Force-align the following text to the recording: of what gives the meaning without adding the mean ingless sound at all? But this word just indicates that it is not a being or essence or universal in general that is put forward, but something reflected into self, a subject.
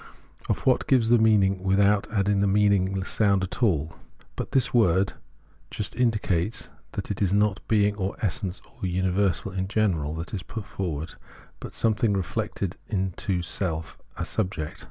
of 0.49 0.65
what 0.65 0.87
gives 0.87 1.09
the 1.11 1.19
meaning 1.19 1.61
without 1.61 2.07
adding 2.11 2.39
the 2.39 2.47
mean 2.47 2.73
ingless 2.73 3.05
sound 3.07 3.43
at 3.43 3.61
all? 3.61 3.93
But 4.35 4.51
this 4.51 4.73
word 4.73 5.13
just 5.69 5.95
indicates 5.95 6.69
that 6.93 7.11
it 7.11 7.21
is 7.21 7.33
not 7.33 7.59
a 7.59 7.67
being 7.67 7.95
or 7.97 8.17
essence 8.19 8.63
or 8.81 8.87
universal 8.87 9.51
in 9.51 9.67
general 9.67 10.15
that 10.15 10.33
is 10.33 10.41
put 10.41 10.65
forward, 10.65 11.13
but 11.59 11.75
something 11.75 12.13
reflected 12.13 12.77
into 12.89 13.43
self, 13.43 13.99
a 14.17 14.25
subject. 14.25 14.79